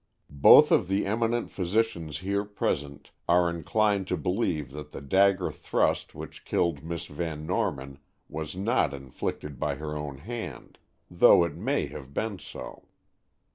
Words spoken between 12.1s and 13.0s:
been so.